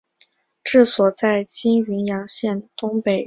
[0.63, 3.19] 治所在今云阳县东北云安镇。